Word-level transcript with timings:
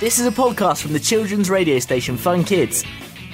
This 0.00 0.18
is 0.18 0.26
a 0.26 0.30
podcast 0.30 0.82
from 0.82 0.92
the 0.92 1.00
children's 1.00 1.48
radio 1.48 1.78
station 1.78 2.16
Fun 2.16 2.44
Kids. 2.44 2.84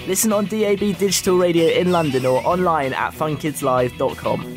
Listen 0.06 0.32
on 0.32 0.44
DAB 0.46 0.78
digital 0.98 1.38
radio 1.38 1.66
in 1.68 1.90
London 1.90 2.26
or 2.26 2.46
online 2.46 2.92
at 2.92 3.12
funkidslive.com. 3.12 4.56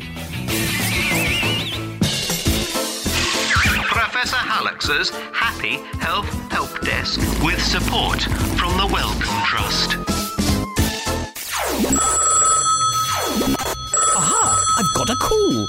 Professor 3.86 4.36
Hallux's 4.36 5.10
Happy 5.32 5.76
Health 5.98 6.28
Help 6.52 6.80
Desk 6.82 7.18
with 7.42 7.60
support 7.62 8.22
from 8.22 8.76
the 8.76 8.88
Wellcome 8.92 9.44
Trust. 9.44 9.96
Aha! 14.16 14.64
I've 14.78 14.94
got 14.94 15.10
a 15.10 15.16
call. 15.16 15.68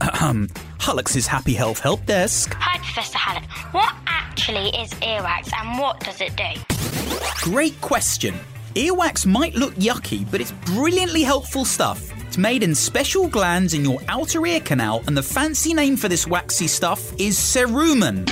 Ahem. 0.14 0.48
Hallux's 0.78 1.26
Happy 1.26 1.54
Health 1.54 1.80
Help 1.80 2.04
Desk. 2.06 2.54
Hi, 2.58 2.78
Professor 2.78 3.18
Hallett. 3.18 3.44
What 3.72 3.92
actually 4.38 4.68
is 4.80 4.90
earwax 5.02 5.52
and 5.60 5.80
what 5.80 5.98
does 5.98 6.20
it 6.20 6.36
do? 6.36 7.50
Great 7.50 7.78
question. 7.80 8.36
Earwax 8.76 9.26
might 9.26 9.56
look 9.56 9.74
yucky, 9.74 10.30
but 10.30 10.40
it's 10.40 10.52
brilliantly 10.64 11.24
helpful 11.24 11.64
stuff. 11.64 12.12
It's 12.24 12.38
made 12.38 12.62
in 12.62 12.72
special 12.72 13.26
glands 13.26 13.74
in 13.74 13.82
your 13.84 13.98
outer 14.06 14.46
ear 14.46 14.60
canal, 14.60 15.02
and 15.08 15.16
the 15.16 15.24
fancy 15.24 15.74
name 15.74 15.96
for 15.96 16.08
this 16.08 16.24
waxy 16.24 16.68
stuff 16.68 17.12
is 17.18 17.36
cerumen. 17.36 18.28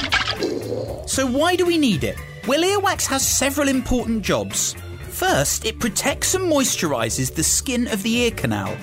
So, 1.09 1.27
why 1.27 1.57
do 1.57 1.67
we 1.67 1.77
need 1.77 2.05
it? 2.05 2.17
Well, 2.47 2.63
earwax 2.63 3.05
has 3.07 3.27
several 3.27 3.67
important 3.67 4.23
jobs. 4.23 4.77
First, 5.09 5.65
it 5.65 5.81
protects 5.81 6.35
and 6.35 6.45
moisturizes 6.45 7.35
the 7.35 7.43
skin 7.43 7.89
of 7.89 8.05
the 8.05 8.15
ear 8.19 8.31
canal, 8.31 8.77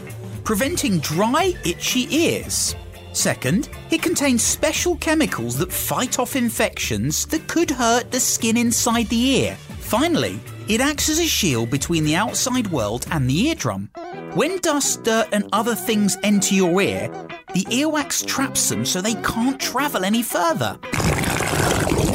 preventing 0.44 1.00
dry, 1.00 1.54
itchy 1.64 2.14
ears. 2.14 2.76
Second, 3.14 3.70
it 3.92 4.02
contains 4.02 4.42
special 4.42 4.98
chemicals 4.98 5.56
that 5.58 5.72
fight 5.72 6.18
off 6.18 6.36
infections 6.36 7.28
that 7.28 7.48
could 7.48 7.70
hurt 7.70 8.12
the 8.12 8.20
skin 8.20 8.58
inside 8.58 9.08
the 9.10 9.24
ear. 9.38 9.56
Finally, 9.80 10.40
it 10.68 10.82
acts 10.82 11.10
as 11.10 11.20
a 11.20 11.28
shield 11.28 11.70
between 11.70 12.04
the 12.04 12.16
outside 12.16 12.68
world 12.68 13.06
and 13.12 13.30
the 13.30 13.48
eardrum. 13.50 13.90
When 14.34 14.58
dust, 14.58 15.04
dirt, 15.04 15.28
and 15.32 15.48
other 15.54 15.76
things 15.76 16.18
enter 16.24 16.56
your 16.56 16.82
ear, 16.82 17.08
the 17.54 17.66
earwax 17.66 18.26
traps 18.26 18.70
them 18.70 18.84
so 18.84 19.00
they 19.00 19.14
can't 19.16 19.60
travel 19.60 20.04
any 20.04 20.24
further. 20.24 20.80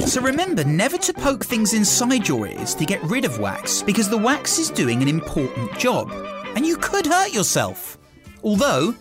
So 0.07 0.21
remember 0.21 0.65
never 0.65 0.99
to 0.99 1.13
poke 1.13 1.45
things 1.45 1.75
inside 1.75 2.27
your 2.27 2.49
ears 2.49 2.75
to 2.75 2.85
get 2.85 3.03
rid 3.05 3.25
of 3.25 3.39
wax 3.39 3.83
because 3.83 4.11
the 4.11 4.19
wax 4.19 4.59
is 4.59 4.71
doing 4.71 5.01
an 5.01 5.09
important 5.09 5.79
job 5.79 6.11
and 6.57 6.67
you 6.67 6.77
could 6.77 7.07
hurt 7.07 7.33
yourself. 7.33 7.99
Although, 8.43 8.95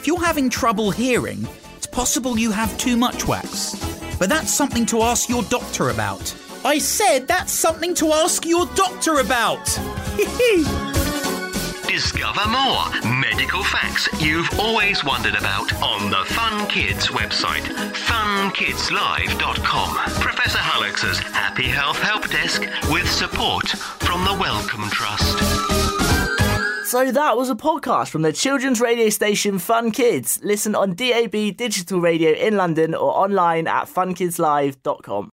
if 0.00 0.06
you're 0.06 0.18
having 0.18 0.48
trouble 0.48 0.90
hearing, 0.90 1.46
it's 1.76 1.86
possible 1.86 2.38
you 2.38 2.50
have 2.50 2.74
too 2.78 2.96
much 2.96 3.28
wax. 3.28 3.74
But 4.18 4.30
that's 4.30 4.50
something 4.50 4.86
to 4.86 5.02
ask 5.02 5.28
your 5.28 5.42
doctor 5.42 5.90
about. 5.90 6.34
I 6.64 6.78
said 6.78 7.28
that's 7.28 7.52
something 7.52 7.92
to 7.96 8.14
ask 8.14 8.46
your 8.46 8.64
doctor 8.74 9.20
about. 9.20 9.66
Discover 11.86 12.48
more 12.48 12.88
medical 13.20 13.62
facts 13.62 14.08
you've 14.22 14.48
always 14.58 15.04
wondered 15.04 15.34
about 15.34 15.70
on 15.82 16.08
the 16.08 16.24
Fun 16.32 16.66
Kids 16.68 17.08
website, 17.08 17.64
funkidslive.com. 17.92 19.96
Professor 20.22 20.60
Hallux's 20.60 21.18
Happy 21.18 21.68
Health 21.68 21.98
Help 21.98 22.26
Desk 22.30 22.62
with 22.90 23.06
support 23.10 23.68
from 23.68 24.24
the 24.24 24.32
Wellcome 24.32 24.88
Trust. 24.88 26.09
So 26.90 27.12
that 27.12 27.36
was 27.36 27.48
a 27.48 27.54
podcast 27.54 28.08
from 28.08 28.22
the 28.22 28.32
children's 28.32 28.80
radio 28.80 29.10
station 29.10 29.60
Fun 29.60 29.92
Kids. 29.92 30.40
Listen 30.42 30.74
on 30.74 30.94
DAB 30.94 31.56
digital 31.56 32.00
radio 32.00 32.32
in 32.32 32.56
London 32.56 32.96
or 32.96 33.16
online 33.16 33.68
at 33.68 33.84
funkidslive.com. 33.84 35.30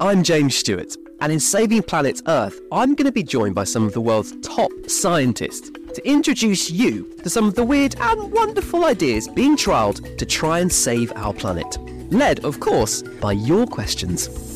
I'm 0.00 0.22
James 0.22 0.54
Stewart, 0.54 0.94
and 1.22 1.32
in 1.32 1.40
Saving 1.40 1.82
Planet 1.82 2.20
Earth, 2.26 2.60
I'm 2.70 2.94
going 2.94 3.06
to 3.06 3.10
be 3.10 3.22
joined 3.22 3.54
by 3.54 3.64
some 3.64 3.86
of 3.86 3.94
the 3.94 4.02
world's 4.02 4.34
top 4.46 4.70
scientists 4.86 5.70
to 5.70 6.06
introduce 6.06 6.70
you 6.70 7.10
to 7.22 7.30
some 7.30 7.48
of 7.48 7.54
the 7.54 7.64
weird 7.64 7.98
and 7.98 8.30
wonderful 8.30 8.84
ideas 8.84 9.28
being 9.28 9.56
trialled 9.56 10.18
to 10.18 10.26
try 10.26 10.58
and 10.58 10.70
save 10.70 11.10
our 11.16 11.32
planet. 11.32 11.78
Led, 12.12 12.44
of 12.44 12.60
course, 12.60 13.00
by 13.00 13.32
your 13.32 13.66
questions. 13.66 14.55